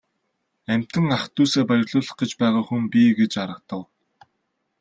Амьтан 0.71 1.07
ах 1.15 1.23
дүүсээ 1.35 1.63
баярлуулах 1.69 2.15
гэж 2.19 2.31
байгаа 2.41 2.63
хүн 2.67 2.83
би 2.91 3.01
гэж 3.19 3.31
аргадав. 3.43 3.81